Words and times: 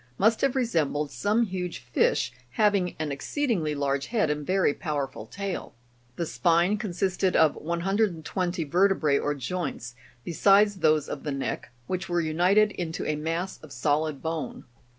81), 0.15 0.25
must 0.25 0.41
have 0.41 0.55
resembled 0.55 1.11
some 1.11 1.43
huge 1.43 1.77
fish, 1.77 2.31
having 2.53 2.95
an 2.97 3.11
exceedingly 3.11 3.75
large 3.75 4.07
head 4.07 4.31
and 4.31 4.47
very 4.47 4.73
powerful 4.73 5.27
tail. 5.27 5.75
The 6.15 6.25
spine 6.25 6.77
consisted 6.77 7.35
of 7.35 7.53
120 7.55 8.23
Fig. 8.63 8.67
81. 8.67 8.71
I'chtliyosau'rus 8.71 8.71
communis. 8.71 8.71
vertebrse 8.71 9.23
or 9.23 9.35
joints, 9.35 9.95
besides 10.23 10.75
those 10.77 11.07
of 11.07 11.21
the 11.23 11.31
neck, 11.31 11.69
which 11.85 12.09
were 12.09 12.19
united 12.19 12.71
into 12.71 13.05
a 13.05 13.15
mass 13.15 13.59
of 13.59 13.71
solid 13.71 14.23
bone. 14.23 14.63